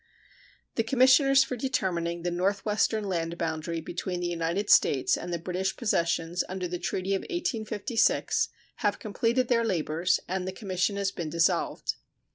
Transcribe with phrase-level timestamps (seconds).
[0.77, 5.77] The commissioners for determining the northwestern land boundary between the United States and the British
[5.77, 11.29] possessions under the treaty of 1856 have completed their labors, and the commission has been
[11.29, 11.97] dissolved.